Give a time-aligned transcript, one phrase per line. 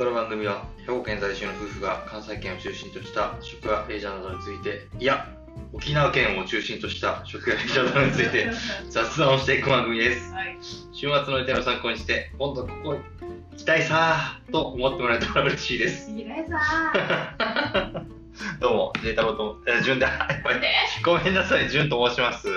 [0.00, 5.28] この番組は兵庫県在住の夫婦が関西圏を中心とした食やレジャーなどについていや
[5.74, 8.48] 沖縄県を中心とした食やレジャーなどについて
[8.88, 10.32] 雑談をしていく番組です。
[10.32, 10.56] はい。
[10.94, 16.10] 週末の予定の参考にして今度ここ行きたいさーと思ってもらえたら嬉しいです。
[16.10, 17.36] いいねさ
[18.58, 20.72] どうもジェイ太郎とえ順でやばいで、
[21.04, 22.48] ごめんなさい順と申します。
[22.48, 22.54] は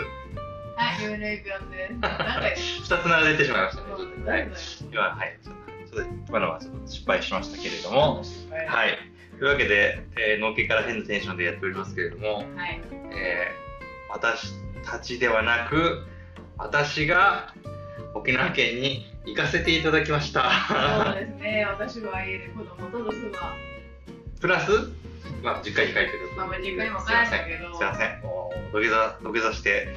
[0.97, 1.89] い、ユーネイクやって。
[1.89, 4.45] なんか、二つ並べてしまいましたねはいい。
[4.89, 5.39] 今はい。
[5.43, 5.62] ちょっと
[5.93, 8.23] と今のはちょっと失敗しましたけれども
[8.67, 8.97] はい。
[9.39, 12.81] というわけで、えー、のっけから変なテンションでやっておりますけれども、はい。
[13.11, 13.63] えー
[14.13, 14.53] 私
[14.85, 16.05] たちではなく、
[16.57, 17.51] 私が
[18.13, 20.43] 沖縄県に行かせていただきました。
[21.03, 23.55] そうですね、私は家で子供と留守は、
[24.39, 24.69] プラス、
[25.41, 26.31] まあ、実家に帰ってる。
[26.37, 28.09] まあ実家にも帰ったけどすいません。
[28.11, 28.21] すいません。
[28.21, 29.87] もう土下座、土下座して、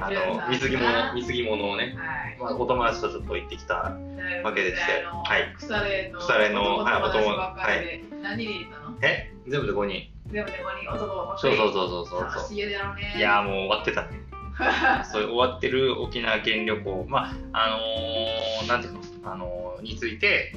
[0.00, 2.38] あの、水着物、水着物をね、はい。
[2.40, 3.96] まあ、お友達とちょっと行ってきた。
[4.42, 8.96] わけでしてはい腐れの、腐れのはい男友達男ばっかりで、何人いたの？
[9.02, 9.32] え？
[9.46, 10.10] 全部で5人。
[10.28, 11.56] 全部で5人男ばっかり。
[11.56, 13.14] そうそうそうそうそう楽しいだろうね。
[13.16, 14.20] いやーもう終わってたね。
[15.10, 20.54] そう終わってる沖縄県旅行、まあ、あのー、なんていうの、あのー、について、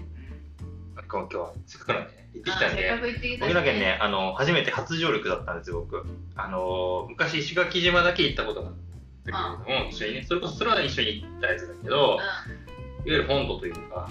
[1.11, 6.05] 今日はせっかくなんで、ね、行ってきたんで、あせっかく行ってきた沖縄県ね、あの初めて初上陸だったんですよ、僕。
[6.35, 8.86] あのー、昔、石垣島だけ行ったことがあった
[9.31, 12.21] けれども、一緒にね、それこそそれは一緒に行ったやつだけど、いわ
[13.05, 14.09] ゆる本土というか。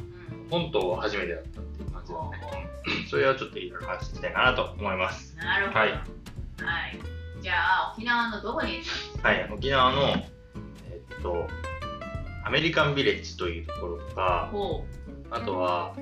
[0.50, 2.69] 本島は初めてだったっていう感じだね。
[3.11, 5.36] それはちょっといろいろ話していきたいかなと思います。
[5.36, 5.78] なるほど。
[5.81, 6.03] はいはい。
[7.42, 10.03] じゃあ、沖縄のどこに行ったはい、沖縄の、
[10.89, 11.48] えっと、
[12.45, 14.84] アメリカンビレッジというところとか、ほ
[15.30, 15.95] あとは、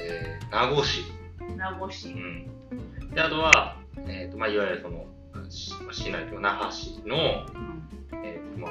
[0.00, 1.02] えー名護市、
[1.48, 2.16] う、名護市う。
[2.16, 3.76] ん、であとは、
[4.06, 5.06] えーとまあ、いわゆるその
[5.48, 7.82] し市内というか那覇市の、うん
[8.24, 8.70] えーとまあ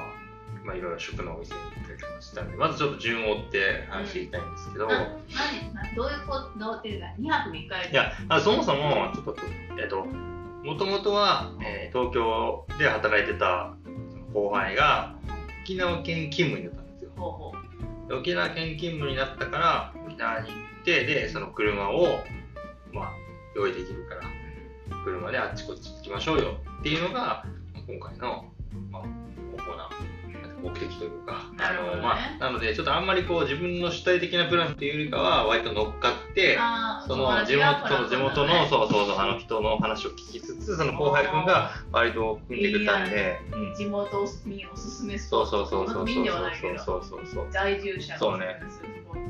[0.63, 9.35] まあ、いろいろ食のお店に行ったりとかしたんで、まずちょっと順を追って話していきたいんですけど、な何などういうことっていうか、2泊3日いや、あそもそも、ちょっと、
[9.79, 13.73] えっ、と、もともとは、えー東京で働いてた
[14.33, 15.15] 後輩が、
[15.63, 17.11] 沖縄県勤務になったんですよ。
[17.15, 17.61] ほうほう。
[18.11, 22.19] で沖縄県勤務になったから沖縄に行ってでその車を
[22.91, 23.11] まあ
[23.55, 24.21] 用意できるから
[25.05, 27.45] 車であっちこっち行きましょうよっていうのが
[27.87, 28.45] 今回の、
[28.91, 29.03] まあ、
[29.57, 29.89] 主な。
[30.61, 31.49] 目的というか。
[31.57, 36.57] なねあのまあ、なのでちょっとあんまりこう自分の主体的なプランっていうよりかは割と乗っかって
[37.07, 43.75] その地元その地元のそうそうそうあの人の話を聞きつつその後輩君が割と組んでくれたんで、うん。
[43.75, 47.25] 地元民おすすめスそうそうそうそうそうそうそうそう。
[47.25, 48.59] そう在住者そうね。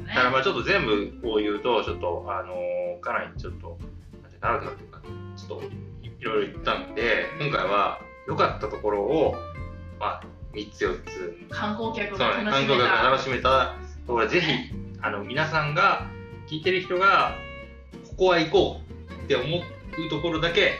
[0.08, 3.78] だからまあちょっと全部こう言うと、ちょっと、あのーかなりちょっと、
[4.42, 5.02] 長くなってるか、
[5.36, 5.66] ちょっと
[6.04, 9.36] いろいろ言ったんで、今回は良かったところを、
[10.02, 10.22] まあ、
[10.54, 13.50] 3つ4つ、観光客がね、観光客楽しめた。
[13.50, 13.76] が楽しめた
[14.08, 14.48] ところで、ぜひ、
[15.00, 16.08] あの、皆さんが、
[16.48, 17.36] 聞いてる人が、
[18.10, 20.74] ここは行こうって思うところだけ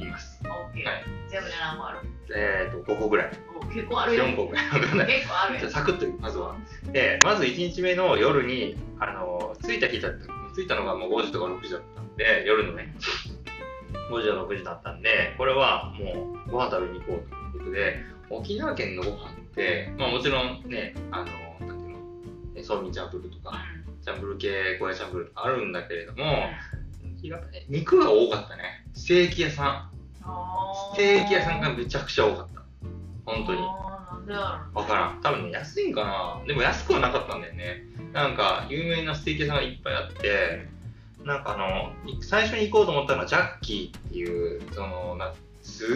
[0.00, 0.42] 言います。
[0.44, 0.82] はい。
[1.30, 1.98] 全部で何個ある？
[2.34, 3.30] えっ、と、5個ぐらい。
[3.60, 4.24] お結構あるよ。
[4.24, 4.66] 4個ぐらい。
[5.06, 5.60] 結構あるよ。
[5.60, 6.56] じゃあサクッとまずは。
[6.92, 12.94] で、まず1日目の夜に、あの、着いた日だった、着いたのがもう5時とか6時だったんで、夜のね、
[14.10, 21.98] 5時とか6時だったんで、これはもうご飯食べに行こうということで、沖縄県のご飯って、まあもちろんね、あの、なんていうの、
[22.56, 23.58] えそうみんチャンプルーとか、
[24.04, 26.48] チャンプルー系、ゴーヤチャンプルーとかあるんだけれども、
[27.68, 28.84] 肉が多かったね。
[28.94, 29.96] ステーキ屋さん。
[30.94, 32.62] ステーキ屋さんがめちゃくちゃ多かった。
[33.24, 33.60] 本当に。
[34.74, 35.20] わからん。
[35.22, 36.42] 多分ね、安いんかな。
[36.46, 37.82] でも安くはなかったんだよね。
[38.12, 40.68] なんか、有名なステーキ屋さんがいっぱいあって、
[41.24, 45.32] なんかあの、い最初に行こうと思ったのはジャッキーっていう、その、な
[45.62, 45.88] すっ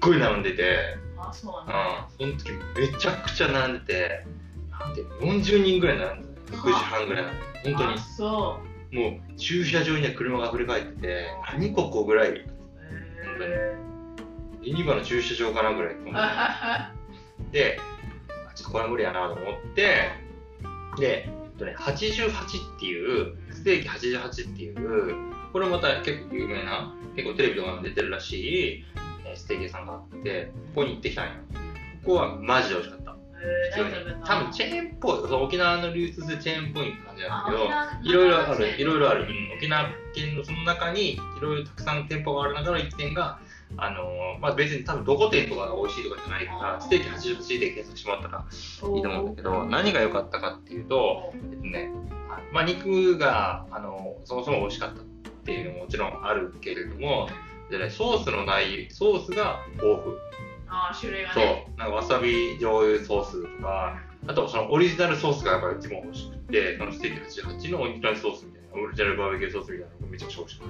[0.00, 0.96] ごい並んでて、
[1.30, 4.26] あそううんな、その時めちゃくちゃ並んでて、
[4.70, 7.24] なんていうの40人ぐらい並んでて、6時半ぐらい。
[7.64, 7.94] 本当に。
[7.94, 7.98] あ。
[7.98, 8.60] そ
[8.92, 13.76] もう駐車場には車が溢れ返ってて、何ここぐらい、うへ
[14.62, 15.94] ユニバの駐車場かなぐらい。
[15.94, 16.90] ー
[17.52, 17.78] で、
[18.50, 20.10] あちょっとこれは無理やなと思って、
[20.98, 25.14] で、えっとね、88っていう、ステーキ88っていう、
[25.52, 28.84] これまた結構有名な、結構テレビとかにも出てるらしい、
[29.40, 31.32] えーステーキ屋さんがあって、ここに行ってきたんよ。
[32.04, 33.16] ここはマジで美味しかった。
[33.42, 39.22] えー何食べた多分チェーンっぽい、沖縄の流通するチェーンっぽい感じなんだけど、あいろいろある、いろいろある。
[39.22, 43.38] ううん沖縄県のその中に、いろいろたくさん店舗がある中の1店が、
[43.76, 51.90] あのーまあ、別に多分どこ店とかが美味しいとかじゃないから、ステーキ88で検索してもらったらんいいと思うんだけど、何が良かったかっていうと、えっとね、
[52.30, 55.04] あまあ、肉が、あのそもそも美味しかったっ
[55.44, 57.28] ていうのももちろんあるけれども、
[57.70, 60.16] でね、ソースの内ソースが豊富。
[60.68, 61.44] あー種類がそう。
[61.44, 63.96] ね、なんかわさび醤油ソースとか、
[64.26, 70.68] あとそのオリジナルソースがやっぱり一番欲しくて、そのステーキ88のオリジナルソースみたいなオリジナルバーベキューソースみたいなのがめちゃくちゃ美味しかっ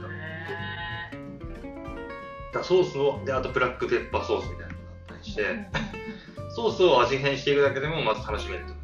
[2.52, 2.58] た。
[2.58, 4.74] だソースを、で、あとブラックペッパーソースみたいなのが
[5.08, 8.80] あったりして、ーソースを味変していくだけでもまず楽しめると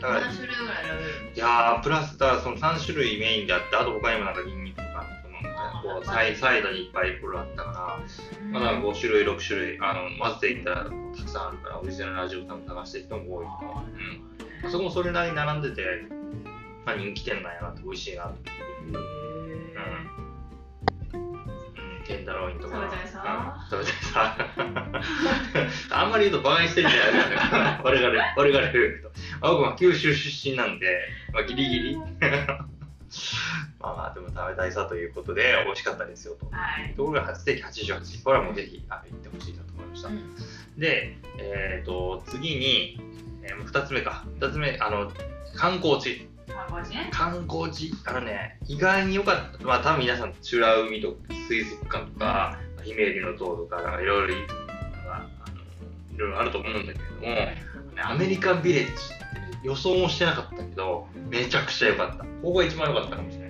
[0.00, 1.32] だから 何種類ぐらい選べる。
[1.34, 4.80] いやー、プラス、だその3種類メインであって、あと他にもなんかニンニク
[5.88, 13.82] こうサイサイドにいっぱいいろいろあったから、まあ、なんか5種類、6種類、あの混ぜていったらたくさんあるから、オリジナルの味を多分探してる人も多いと思
[14.62, 14.64] う。
[14.64, 14.70] うん。
[14.70, 15.82] そこもそれなりに並んでて、
[16.84, 18.30] まあ、人気店なんやなって、美味しいなと。
[18.30, 19.28] うん。
[22.06, 22.90] テンダローインとか。
[22.90, 24.36] 食べたいさうん食べたいさ。
[26.02, 27.80] あんまり言うとバカにしてるんじゃないですか。
[27.84, 29.46] 我々、我々夫婦と。
[29.46, 30.98] あ僕は九州出身なんで、
[31.32, 31.98] まあ、ギリギリ。
[33.80, 36.46] まあまあ、でも食べたいさということで、美味しかったですよと。
[36.50, 36.94] はい。
[36.94, 40.08] ところがステーキ88、これはもうぜひあ行ってほしいなと思いました。
[40.08, 40.34] うん
[40.78, 43.00] で、えっ、と、次に、
[43.42, 44.24] えー、2つ目か。
[44.38, 45.10] 2つ目、あの、
[45.56, 46.28] 観光地。
[46.46, 46.90] 観光地？
[46.90, 47.08] ね。
[47.10, 49.64] 観光地、あのね、意外に良かった。
[49.66, 51.16] まあ、多分皆さん、美ら海とか
[51.48, 54.36] 水族館とか、姫入りの塔とか、なんかいろいろい
[55.10, 62.24] あのいろいろあると思うんだけれども、アメリカンビレッジって予想もしてなかったけど、めちゃくちゃ良かった。
[62.24, 63.47] ここが一番良かったかもしれない。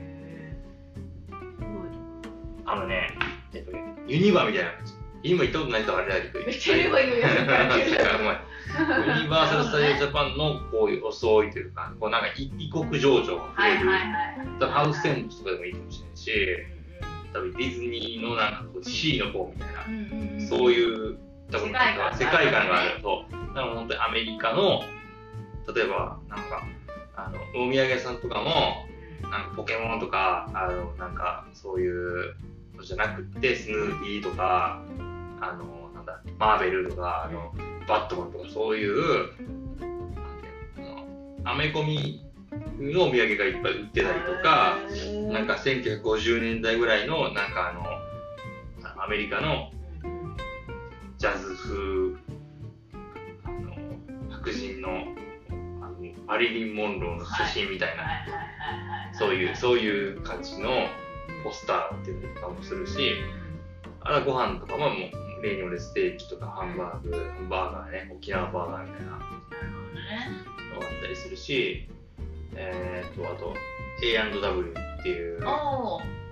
[2.70, 3.16] あのね、
[3.54, 4.70] えっとね、ユニバみたいな。
[5.22, 7.22] 今行ったことない人はあれだけど、めっちゃ言えば言うユニ
[9.28, 13.88] バーサル・スタジオ・ジャパンのこういう装いというか、こうなんか異異国情緒がはいはい触れる、
[14.60, 14.70] はい。
[14.70, 16.30] ハウステンボスとかでもいいかもしれないし、
[17.32, 19.96] 多分ディズニーのなんかこう C の方みたいな、うんう
[20.36, 20.46] んうん。
[20.46, 21.18] そういう
[21.50, 24.84] 多分世界観世界観があると、だから本当にアメリカの、
[25.74, 26.62] 例えばなんか、
[27.16, 28.86] あのお土産屋さんとかも、
[29.30, 32.36] なんかポケモンとか、あのなんかそういう
[32.78, 34.80] のじゃなくって、スヌーピーとか、
[35.40, 37.52] あのなんだ、マーベルとか、あの
[37.86, 39.32] バットマンとか、そういう、
[41.44, 42.24] アメコミ
[42.78, 44.78] のお土産がいっぱい売ってたりとか、
[45.32, 47.84] なんか1950年代ぐらいの、なんかあの、
[49.02, 49.70] アメリカの
[51.18, 52.16] ジャズ風、
[53.44, 53.74] あの
[54.30, 54.90] 白人の
[55.80, 55.96] あの
[56.26, 58.24] マリリン・モンローの写真みたいな、
[59.18, 60.68] そういう、そういう感じの
[61.44, 63.14] ポスターっていうのもするし、
[64.00, 69.18] あらご飯とかももう例によるステーキとかハンバーグ、ハンバーガーね、沖縄バーガーみたいな。
[70.74, 71.88] のがあったりするし、
[72.54, 73.54] えー、と、あと
[74.02, 75.48] A&W っていう、そう。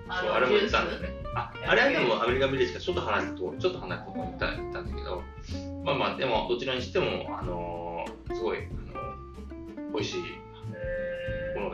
[0.09, 1.09] あれも行ったんだよね。
[1.35, 5.23] あ、あれはでもアメリカビレッジからちょっと離れたところ、ちょっと離れたところに行った行ったんだけど、
[5.83, 8.61] まあまあ、でもどちらにしても、あのーすごい、あ
[9.81, 10.21] の美味しい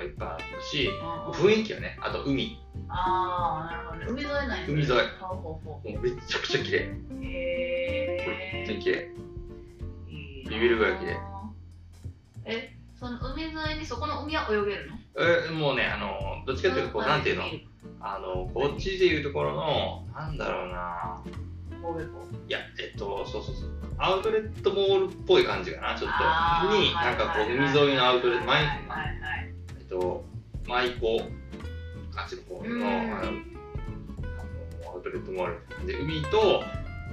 [0.03, 0.89] がいっぱいあったし、
[1.33, 2.59] 雰囲気はね、あと海、
[2.89, 4.21] ああ、なるほどね。
[4.21, 4.89] 海沿いなんや海沿い
[5.21, 6.79] もうめちゃくちゃ綺麗。
[6.79, 7.23] う。
[7.23, 8.81] へ本当にえ。
[8.81, 9.13] 綺麗。
[10.49, 11.17] ビビるぐらい綺麗。
[12.45, 14.97] え、その海沿いにそこの海は泳げるの？
[15.47, 17.43] えもうね、あのどっちかというと、こう、なんていうの、
[18.01, 21.21] あの、こっちでいうところの、なんだろうな、
[22.47, 26.77] いや、えっと、そうそうそう、アウトレットモールっぽい感じかな、ちょっと。
[26.77, 29.12] に、なんかこう、海はいはいはい沿いのアウトレット、前、はいはいはい。
[29.93, 30.25] と、
[30.67, 31.21] 舞子、
[32.15, 32.97] あっちの方うんの、あの、
[34.91, 36.63] アウトレットモールで、海と、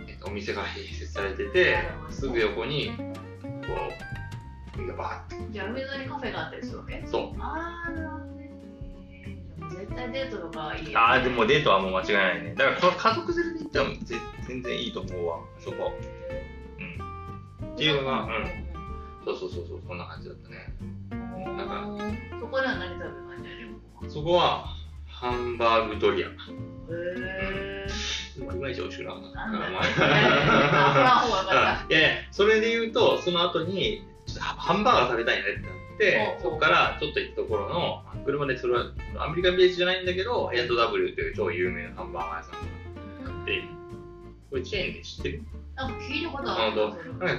[0.08, 1.76] えっと、お店が併設されてて、
[2.08, 3.02] すぐ横に、こ
[4.76, 7.02] う、海がバーって、じゃあ海沿いにカフェがあったりするわけ？
[7.06, 7.32] そう。
[7.40, 8.50] ああ、なるほどね。
[9.70, 10.96] 絶対デートとかはいいよね。
[10.96, 12.54] ああ、でもデートはもう間違いないね。
[12.54, 14.16] だから、この家族連れで行ってもぜ
[14.48, 15.92] 全然いいと思うわ、そこ。
[16.78, 16.82] う
[17.64, 17.74] ん。
[17.74, 18.30] っていうのが、うん。
[19.24, 20.72] そうそうそうそう、そんな感じだったね。
[21.44, 24.66] なんかそこでは何食べたんじゃそこは、
[25.06, 26.28] ハンバーグドリア。
[26.28, 27.86] へえ。
[28.38, 29.38] いまいち美味しくなかった。
[31.88, 34.02] いやいや、それで言うと、その後に、
[34.38, 38.86] ハンバーガー食べたいねってなって、そこからちょっと行ったところの、車でそれは
[39.18, 42.52] アメリカンビレッジじゃないんだけど、A&W という超有名なハンバーガー屋さん
[43.24, 43.62] があって、
[44.50, 45.42] これチェーンで知ってる？
[45.76, 45.82] た。
[45.84, 46.76] なんか聞いたことある。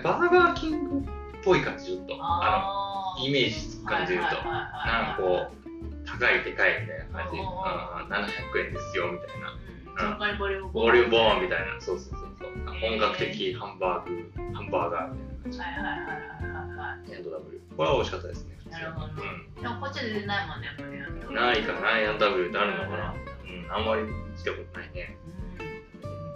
[0.04, 1.10] バーガーキングっ
[1.44, 2.16] ぽい感じ、ちょっと。
[2.20, 2.91] ああの、
[3.22, 4.36] イメージつく感じで言うと。
[4.44, 7.38] なんかこう、高いでかいみたいな感じ。
[7.38, 9.58] ううんん、700円ですよ、みたいな。
[10.32, 11.80] ボリュームボーンみいたいな。
[11.80, 12.80] そうそうそうそう。
[12.80, 15.14] 本格的ハンバーグ、ハンバーガー
[15.46, 17.14] みたいなはいはいはいはいはいは感じ。
[17.14, 17.62] A&W。
[17.78, 18.58] これは美味しかったですね。
[18.72, 19.08] なるほど。
[19.62, 21.32] でもこっちで出ないもんね、やっぱり。
[21.32, 21.36] ん。
[21.36, 23.14] ないかな、A&W ってあるのかな。
[23.14, 24.04] うん、あんまり
[24.38, 25.18] 来たことないね。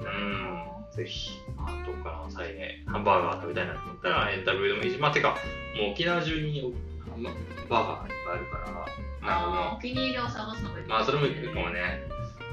[0.02, 0.96] うん。
[0.96, 5.36] ぜひ、あどっかの際でハンバーガー食べたいなと思ったら A&W でもいいし、まあ、てか、
[5.78, 6.74] もう沖縄中に
[7.10, 7.30] ハンバ
[7.70, 10.86] バーガーがいっぱいあるから、なんかもうあーお気に入りを探すのがいい。
[10.88, 12.04] まあそれもいいかもね。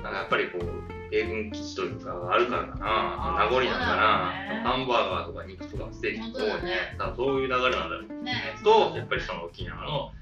[0.02, 2.84] なんかやっぱりこう、米軍基地というかがあるからかな。
[3.38, 4.72] 名残なんだな。
[4.72, 6.96] ハンバーガーとか肉とかステーキとかね。
[6.98, 8.32] 多分そういう流れなんだろうね。
[8.32, 10.12] ねと、やっぱりその沖縄の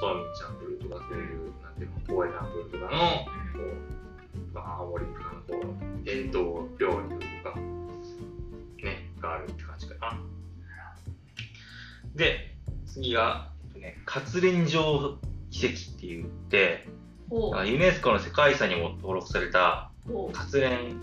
[0.00, 3.60] ソーミンチャンプルかそういう、なんていうの、大江南プールとかの、こ
[4.34, 7.27] う、まあ、青森とかのこう、伝統料理
[12.98, 15.18] 次が、えっとね、活連城
[15.50, 16.86] 遺跡って言って、
[17.66, 19.90] ユネスコの世界遺産にも登録された
[20.32, 21.00] 活連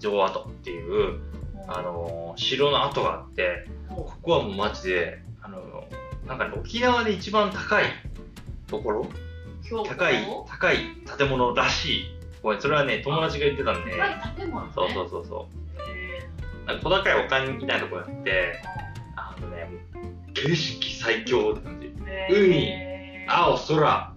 [0.00, 1.20] 城跡っていう、
[1.68, 7.84] あのー城の跡があって、ほここはもうマジで、あのーなんかね、沖縄で一番高い
[8.66, 9.06] ところ
[9.68, 10.14] 高高い、
[10.48, 10.78] 高い
[11.18, 12.04] 建物らしい。
[12.42, 14.72] ごめん、それはね、友達が言ってたんで、高い建物ね。
[14.74, 15.48] そうそうそうそ
[15.88, 16.28] へ
[16.64, 16.66] う。
[16.66, 18.62] なんか小高い丘みたいなところがあって、
[20.36, 21.86] 景色最強って感じ。
[21.86, 24.12] ーへ海ー青、空、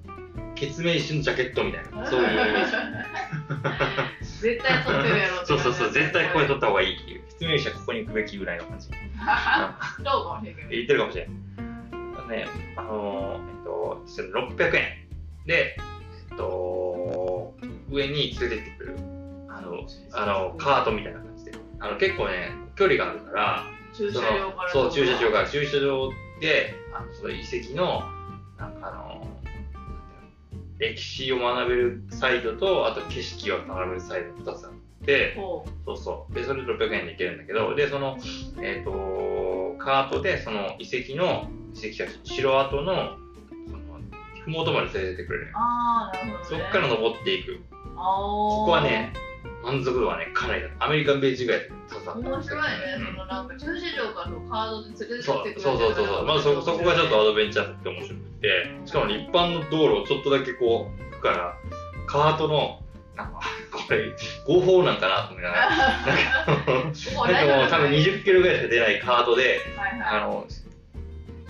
[0.56, 2.72] 決命種のジャケットみたいな、そういうイメージ。
[4.42, 7.24] 絶対撮ってるやろそうそうそう、絶対ここで撮っった方がいいっていう。
[7.30, 8.90] 説明者ここに行くべきぐらいの感じ。
[10.04, 11.30] どうかもしれんけど言ってるかもしれん。
[12.28, 14.04] ね、あのー、えっと、
[14.56, 15.08] 600円
[15.46, 15.78] で、
[16.32, 17.56] えっと、
[17.90, 18.98] 上に連れてってくれる。
[19.50, 21.52] あの、あの、カートみたいな感じで。
[21.80, 23.64] あの、結構ね、距離があるから、
[24.00, 28.04] 駐そ車場からのそう、駐車場から、駐車場で、あの、その遺跡の、
[28.58, 29.28] なんかあの、
[30.78, 34.72] 歴史を学べるサイトと、あと景色を学べるサイト2つあっ
[35.06, 35.36] て、
[35.86, 36.34] そうそう。
[36.34, 38.18] で、それで600円で行けるんだけど、で、その、
[38.62, 43.18] えっ、と、カートで、その遺跡の、遺跡が城跡の、
[43.68, 44.00] その、
[44.46, 45.52] ふもとまで連れてってくれる。
[45.56, 47.60] ああなるほど、ね、そこから登っていく。
[47.74, 49.12] こここはね、
[49.64, 50.70] 満足度はね、かなりだ。
[50.80, 52.30] アメリカンベージぐらい高かった。
[52.30, 56.26] 面白いね、うんそのなんか駐車場からのカードで連れてってそうくれてそうそうそうそう。
[56.26, 61.58] まあそ、そこがちょっとアドベンチャーって面白くて、しかもね一般の道路をちょっとだけこう、行くから、
[62.08, 62.80] カートの、
[63.16, 63.42] なんか、
[63.72, 64.16] これ、
[64.48, 65.70] 合法なんかなと思いながら。
[65.76, 70.46] なんかもう多分20キロぐらいしか出ないカートで、はいはいあの、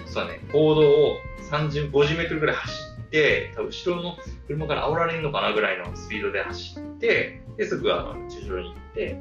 [0.08, 1.18] そうだね、行動を
[1.52, 4.18] 30、50メートルぐらい走って、多分後ろの
[4.48, 9.18] 車から煽られるのかなぐらいのスピードで走って、で、すぐあの駐車場に行って、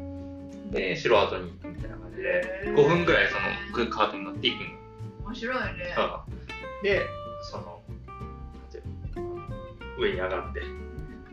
[0.71, 3.27] で、城跡に行くみたいな感じで、5分ぐらい
[3.73, 5.27] そのカートに乗っていくの。
[5.27, 7.03] 面白いねうんで、
[7.43, 7.83] その、
[9.99, 10.61] 上に上がって、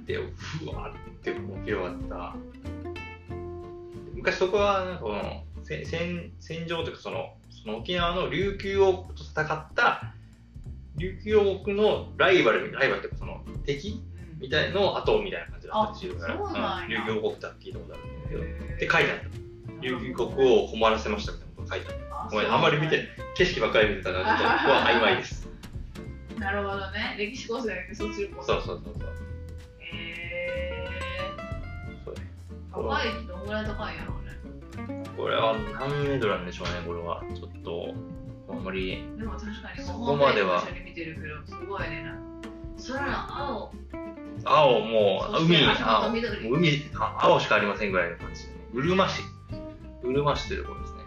[0.08, 2.36] で、ふわーってこう広がった。
[4.16, 10.16] 昔そこは、なんかこの、せ戦戦場というかその、その沖縄の琉球王国と戦った、
[10.98, 14.02] 琉球王国のライバルみたいな、ライバルっていうかその、敵
[14.40, 16.98] みたいの後みたいな感じだったりするから、うなんや。
[17.05, 19.81] 琉球王国って聞いたことあるんだけど、へで、書いてあった。
[19.81, 22.29] 琉球国王を困らせましたみたいなこと書いてあった。
[22.31, 23.07] ごめん、あんまり見て、
[23.38, 25.45] 景色ばっかり見てたから、ちょっとここは曖昧です。
[26.39, 27.15] なるほどね。
[27.17, 29.10] 歴史コースだけどそっちのコースそうそうそうそう。
[29.79, 30.88] へ
[32.03, 32.22] そうね。
[32.72, 35.03] ー高いどんぐらい高いんやろうね。
[35.15, 37.24] これは何メートルなんでしょうね、これは。
[37.34, 37.93] ちょっと、
[38.50, 40.60] あんまり、でも確かにそこまでは。
[40.60, 42.03] ホームページ一緒に見てるけどすごいね。
[42.03, 42.17] な
[42.88, 43.72] 空の青
[44.46, 48.54] 青もう、海、青、緑海、あ青しかありませんぐらいの感じですね。
[48.74, 49.22] うるま市。
[50.04, 51.00] うるま市というところですね。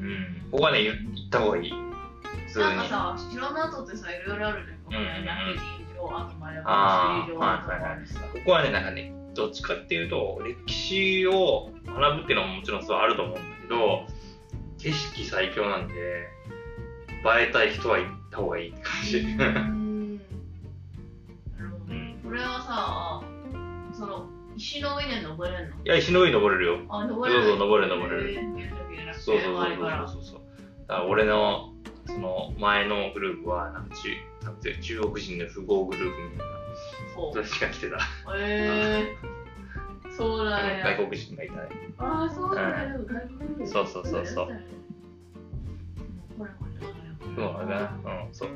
[0.00, 0.04] う
[0.46, 0.50] ん。
[0.50, 1.70] ここはね、行った方がいい。
[1.70, 2.64] 普通に。
[2.64, 5.18] なんかさ城の跡ってさいろいろあるじゃんうん
[6.02, 14.06] あとまであー水城あとかあるしさここはね、なんかね、どっちかっていうと、歴史を学ぶっていうのももちろんそうあると思うんだけど、
[14.78, 19.79] 景色最強なんで、映えたい人は行った方がいいって感じ。
[22.30, 23.60] うーんなるほどうん
[23.90, 25.76] これはさその石の上に登れるの？
[25.76, 26.84] いや、石の上に登れるよ。
[26.88, 27.44] あ登れる。
[27.44, 28.34] そうそう登れる登れる。
[29.14, 30.24] そうそうそうそうそう。
[30.24, 30.40] そう。
[30.86, 31.72] だから俺の
[32.06, 36.54] その前のグループはなんか中中国人の富豪グループみたいな。
[37.14, 37.98] そ人たちが来てた。
[38.36, 39.16] え。
[40.16, 40.84] そうなんや。
[40.96, 41.60] 外国人がいたね。
[41.98, 42.98] ああそうなんや。
[42.98, 44.46] 外国人そうそうそうそう。
[46.36, 46.69] これこれ
[47.36, 47.88] そうだね。
[48.26, 48.48] うん、そう。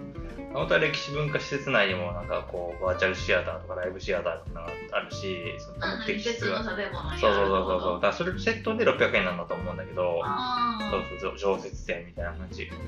[0.52, 6.62] 本当は歴史文化施設内にもなんかこうバーチャルシアターとかライブシアターとかがあるし、その目的室が。
[6.62, 6.86] そうそう
[7.20, 7.90] そうそうそう。
[7.92, 12.66] だうからそれとセットで600円なんだと思うんだけど、ああそうそうそう常設店みたいな感じ。
[12.66, 12.78] でも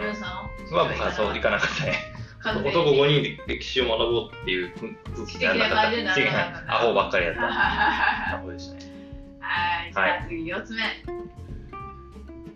[0.00, 1.94] 皆さんは僕はそう行かなかったね。
[2.44, 4.72] 男5人で歴史を学ぼうっていう
[5.14, 7.40] 空気じになかったアホばっかりやった。
[7.42, 8.92] はアホでしたね。
[9.90, 10.82] いじゃあ次4つ目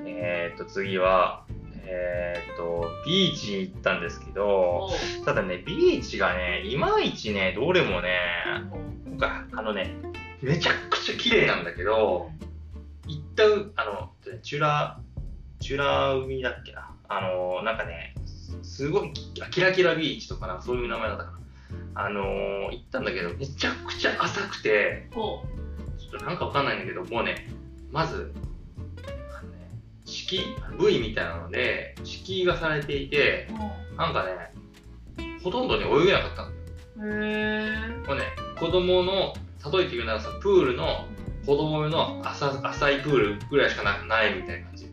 [0.08, 1.45] えー、っと次は、
[1.88, 4.90] えー、っとビーチに行ったんですけど
[5.24, 8.10] ただねビーチがねいまいちねどれもね
[9.52, 9.94] あのね
[10.42, 12.30] めちゃくちゃ綺麗なんだけど
[13.06, 14.10] 行ったうあの
[14.42, 15.00] チュラ
[15.60, 16.90] チュラ海だっけな。
[17.08, 21.38] あのなんかねすすごいキキラキラビーチとかなそういう名前だったかな。
[21.94, 22.22] あの
[22.72, 25.44] 行ったんだけどめちゃくちゃ浅くてほ
[25.98, 27.48] ちょっとなんかわかんないんだけど、もうね、
[27.90, 28.32] まず、
[30.26, 34.52] 敷居、部位みたいなので、敷居がされていてう、ほうなんかね、
[35.42, 37.12] ほとんどね、泳げなかったんだよ。
[37.12, 38.26] へこれね、
[38.59, 39.35] 子供の、
[39.73, 41.06] 例えて言うならさ、プールの
[41.47, 44.87] 子供用の浅浅いプールぐらいしかなないみたいな感じ。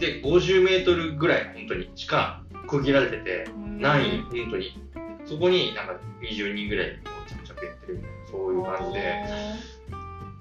[0.00, 4.76] で、50メートルぐらい、本当に、しか区切られてて、ない、本当に。
[5.24, 9.24] そこになんか20人ぐらい、こう、ちゃくちゃくやってるみたいな、そういう感じで、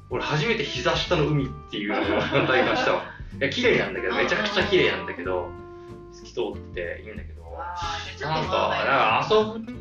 [0.10, 3.19] 俺初めて膝下の海っていうのを体感したわ。
[3.38, 5.50] いや、綺麗なんだけど、めちゃくちゃ綺麗なんだけど、
[6.12, 7.43] 透き通ってていいんだけど、
[8.21, 9.71] なんか、なんか遊ぶ、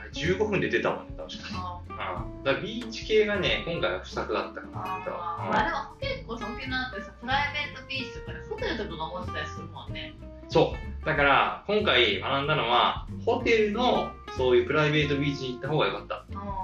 [0.00, 1.56] あれ15分で出たもんね、確かに。
[1.98, 2.44] あうん。
[2.44, 4.72] だビーチ系がね、今回は不作だったかな
[5.04, 5.10] と。
[5.10, 11.06] あまあでも結構さ沖縄ってさプライベートビーチとかでホテルとかが持ってたりするもんねうんそう。
[11.06, 16.24] だから、今回学んだのは、ホテルのそういうプライベートビーチに行った方がよかった。
[16.30, 16.62] うん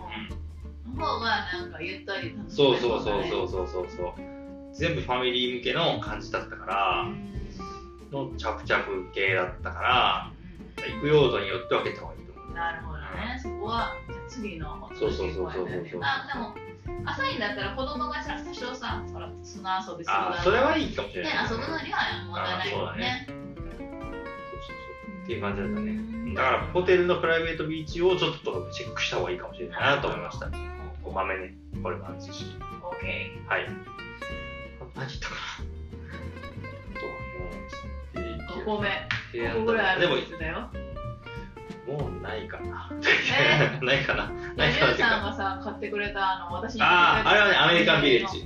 [0.98, 4.37] の方がなんかゆったり楽しそうめそうそううそうそうそうそう。
[4.78, 7.08] 全部ファミリー向けの感じだったから、
[8.12, 10.32] のチャプチャプ系だったから、
[10.94, 12.54] 行く用途によって分けた方がいいと思う。
[12.54, 16.54] なるほどねそこはじゃあ次のそうそうそうそうそうそうあでも
[17.04, 21.50] 朝にだったら子供がさ多少さそら砂遊びするあ、それはいいかもしれねない。
[21.50, 25.24] 遊ぶのには問題ないもんねそうそうそう。
[25.24, 25.92] っていう感じだったね。
[25.92, 30.50] ねだから、ホテルのプライベートビーチをちょっとチェックした方がいいかもしれないなと思いました。
[31.02, 32.44] こまめに、これも安心し。
[32.82, 33.66] オッケはい。
[34.98, 35.40] 何言ったかな。
[36.96, 37.50] あとはも
[38.14, 38.88] う、ー5個目
[39.32, 40.70] 提案5個ぐらいあでもるん、ですよ
[41.86, 42.90] もうないかな。
[43.00, 44.24] え ないかな。
[44.24, 44.88] いないか。
[44.88, 48.44] なさんがさ買ってくれたあの私にああ、あれはね、アメリカンビレッジ。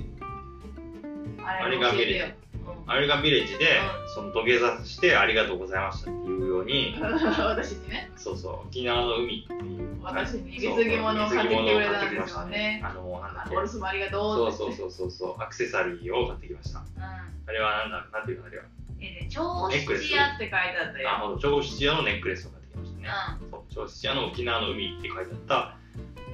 [1.45, 2.42] アメリカンビレッジ
[2.85, 3.79] アメリカンビレッジで、
[4.13, 10.03] その土下座してありがとうございましたっていうように、 私にねそうそう、沖縄の海っていう。
[10.03, 16.79] 私に水着物を買ってきてくれたんですよねあの、なんだっけお留守もありがとそううってそうそうそうそう、アクセサリーを買ってきました。
[16.79, 17.03] うん
[17.45, 18.63] あれはなんだ、なんていうかあれは。
[18.99, 21.09] えーね、超七屋って書いてあったよ。
[21.09, 23.09] あ、ほんと、超七夜のネックレスを買ってきましたね。
[23.51, 25.77] そう超七夜の沖縄の海って書いてあった、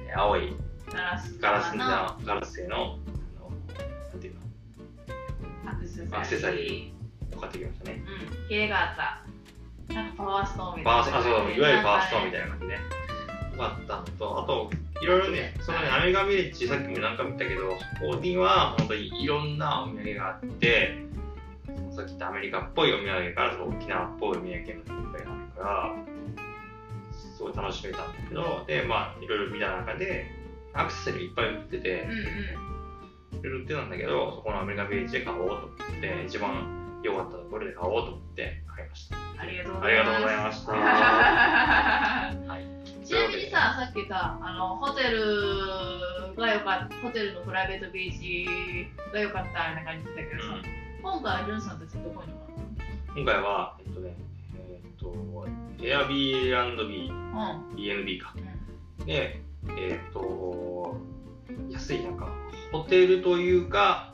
[0.08, 0.54] えー青い
[0.92, 2.98] ガラスガラスののガラス製の、
[6.10, 7.00] アクセサリー。
[7.36, 8.02] を買ってきましたね。
[8.42, 9.94] うん、ヒレがあった。
[9.94, 10.90] なんかパワーストーンみたいな。
[10.90, 12.74] パワースあ、そう、いわゆるパワーストーンみたいいな感じね。
[12.74, 12.78] よ
[13.58, 14.70] かったのと、あと、
[15.02, 21.04] いろいろね、そのね、アメリカンビレッジ、さっきも何回も言ったけど、オーディンは本当にいろんなお土産があって、
[21.90, 25.24] さっき言ったアメリカっぽいお土産から沖縄っぽいお土産のいっぱいある
[25.56, 25.94] から、
[27.12, 30.26] すごい楽しめたんだけど、で、まあ、いろいろ見た中で、
[30.72, 32.10] アクセサリーいっぱい売っててうん、
[32.64, 32.69] うん。
[33.42, 35.68] 売ってたんだけど、そこのアメリカンビレッジで買おうと思っ
[36.00, 39.16] て、一番良かったところで買おうと思って買いました。
[39.38, 40.66] ありがとうごありがとうございまました。
[40.66, 40.70] す。
[42.48, 43.06] はい。
[43.06, 45.20] ちなみにさ、さっきさ、あのホテル
[46.36, 48.46] が良かった、ホテルのプライベートビーチ
[49.12, 50.48] が良かったみたいな感じだったけどさ、
[51.02, 52.40] 今回はジュンさんたちどこに
[53.16, 54.14] 今回は、えっとね、
[54.54, 55.12] えっと、
[55.78, 58.34] Airbnb、も BNB か。
[58.98, 59.06] うん。
[59.06, 59.42] で、
[59.76, 60.96] えっと、
[61.70, 62.28] 安い、なんか、
[62.72, 64.12] ホテルというか、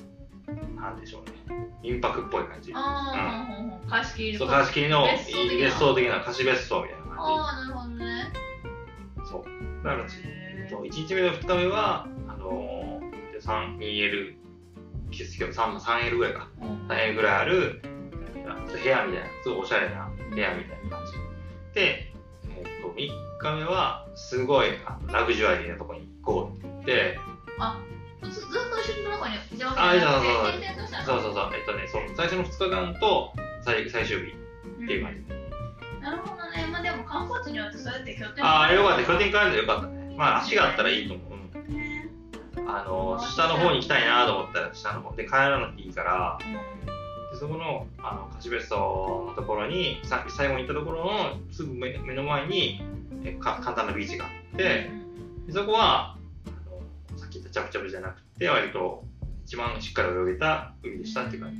[0.76, 2.72] なんでしょうね、民泊っぽい感じ。
[2.74, 3.48] あ
[3.86, 8.32] あ、貸し切りそう、貸し切りの別荘的な別荘的な貸し別荘みたいな感ああ、なるほどね。
[9.24, 9.30] じ。
[9.30, 9.84] そう。
[9.84, 14.36] だから、へー1日目と2日目は、あのー、で 3L、
[15.10, 16.48] 季節表 3, 3L ぐらいか。
[16.60, 17.82] うん3 l ぐらいある
[18.76, 21.12] 部屋みたいな、すごいおしゃれな部屋みたいな感じ。
[21.74, 22.12] で、
[22.56, 23.08] えっと3
[23.40, 27.24] 日目はすごいあのラグジュアリーなとこに行こうって言って、ず
[27.58, 27.95] ずっと一緒のと
[29.90, 34.32] あけじゃなくてそうそうそうそうそうそう、えっとね、そう最初の2日間と最最終日
[34.84, 35.20] っていう感じ。
[35.20, 35.36] うん
[36.06, 36.64] なるほどね。
[36.70, 40.14] まあでも観光地によってそうやって拠点ああ、よかった、拠点変えるのよかったね。
[40.16, 41.32] まあ足があったらいいと思う。
[41.32, 42.08] うんね
[42.68, 46.76] あの下の方に行きたいなと思ったら下の方で帰らなくていいから、うん
[47.32, 52.82] でそこのあの貸別荘のところにさ最後に行ったところのすぐ目目の前に
[53.24, 54.90] えか簡単なビーチがあって、
[55.46, 56.16] でそこはあ
[57.12, 59.04] のさっき言ったチャプチャプじゃなくて割と
[59.46, 61.58] 一番しっかり泳げた海でしたっていう感じ、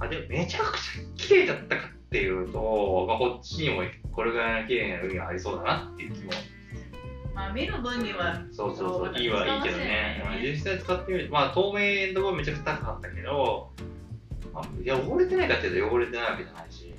[0.00, 6.32] あでめちゃくちゃ綺麗だったかっていうと、まあ、こっちにもこれぐらいの綺麗な海がありそうだなっていう気も。
[7.32, 10.40] まあ見る分にはそうそうそういいはいいけどね。
[10.42, 11.26] 実際使ってみる。
[11.28, 13.70] とまあ透明のところめちゃくちゃ高かったけど、
[14.52, 16.92] まあ、いや汚れてないかっていうと汚れてないわけじゃないし。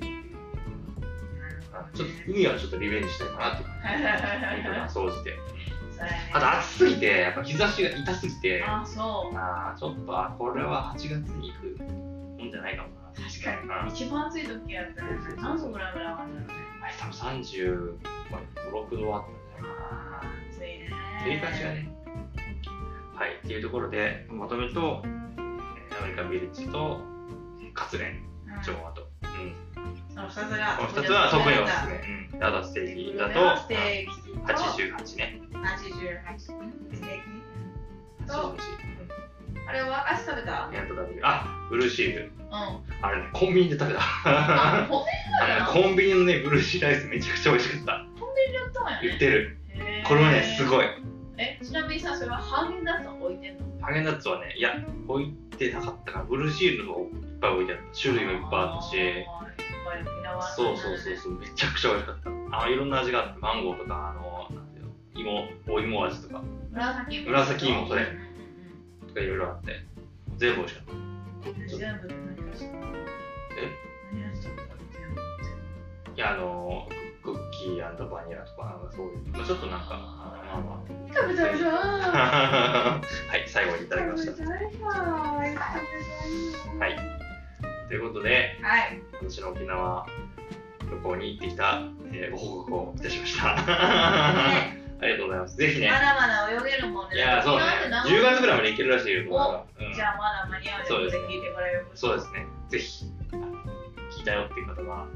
[1.74, 4.94] あちょっと海はちょっとリベンジしたいかなっていう感じ。
[4.94, 5.38] 総じて
[6.32, 11.82] あと暑すぎてやっぱ日差しが痛すぎてあそうあーちょっとあこれは8月に行く
[12.38, 17.98] もんじゃないかもな確かうんに一番暑い時やったら何度ぐらいまで上がるんだろうねあれ多分35、
[18.72, 19.84] 6度あったんじゃないか
[20.22, 20.90] な暑いね
[21.40, 21.94] がね。
[23.14, 25.34] はい、っていうところで、まとめと、えー
[25.96, 27.00] アメリカンビレッジと、
[27.62, 29.08] えーカツレン、うんジョンアと。
[29.22, 29.54] うん。
[30.12, 31.94] その2つがこの2つは特におすすめ。
[31.94, 32.64] うん。
[32.64, 33.40] ステーキだと、
[35.76, 36.24] ステーキ88ね。
[36.26, 36.96] 88。
[36.96, 37.12] 素敵。
[38.28, 38.56] 88。
[39.66, 41.20] あれは足食べたやっと食べ。
[41.22, 42.32] あ、ブルーシール。
[42.38, 42.50] うん。
[43.02, 44.00] あれね、コンビニで食べた。
[44.00, 48.14] あ、コンビあのねコンビニのね、ブルーシールアイスめちゃくちゃ美味しかった。
[48.46, 49.08] ニで売ったんやね。
[49.08, 49.56] 売ってる。
[50.06, 50.86] これはね、すごい。
[51.36, 54.72] え、ちなみにさ、それはハーゲンダッツは置いてんのハーゲンダッツはね、いや、
[55.08, 57.08] 置いてなかったから、ブルーシールの方いっ
[57.40, 58.00] ぱい置いてあった。
[58.00, 58.96] 種類もいっぱいあったし。
[60.56, 62.60] そうそうそうそう、めちゃくちゃ美味しかった。
[62.62, 64.33] あいろんな味があって、マンゴーとか、あ、の、
[65.14, 67.30] 芋、お芋味とか、紫芋。
[67.30, 68.06] 紫芋それ
[69.08, 69.84] とかいろいろあって、
[70.36, 70.92] 全部美味しかった。
[73.56, 73.94] え
[76.16, 76.88] いや、あの、
[77.22, 80.82] クッキーバニラとか、なんかそういう、まあ、ちょっとなんか、まあま
[81.14, 83.00] 食べたいじゃんあ。
[83.28, 84.32] はい、最後にいただきました。
[84.44, 84.58] は
[86.88, 86.96] い。
[87.88, 90.06] ということで、はい私の沖縄
[90.90, 94.83] 旅行に行ってきた、えーご報告をいたしました。
[94.94, 95.56] ねありがとうございます。
[95.56, 97.64] ぜひねま、だまだ泳げるもんねいや、そうね、
[98.06, 102.46] 10月ぐらいまで行けるらしいよ、うんじゃあまだ間に合うよって聞いてからよそうですね。
[102.68, 103.04] ぜひ、
[104.16, 105.06] 聞いたよっていう方は、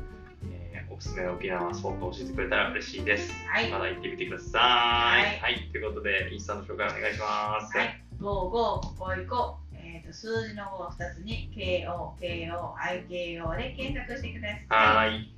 [0.50, 3.32] えーおすすめの沖縄スポットを教えてくれたら嬉しいです。
[3.46, 4.62] はいまだ行ってみてください。
[4.62, 5.68] はいはい。
[5.70, 7.76] ということで、インスタの紹介お願いします。
[7.76, 9.68] はい、5、5、ここ行こう。
[9.76, 14.66] えー、と数字の5を2つに KO、KO、IKO で検索してください。
[14.68, 15.34] はーい。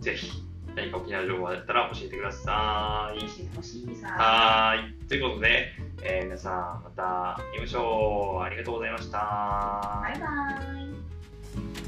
[0.00, 0.30] ぜひ、
[0.76, 3.20] 何か沖縄情報があったら教えてください。
[3.20, 4.08] 欲しい欲しいさ。
[4.08, 5.08] はーい。
[5.08, 8.42] ということで、えー皆さん、また会いましょう。
[8.42, 9.18] ありがとうございました。
[9.18, 10.26] バイバ
[10.80, 11.83] イ。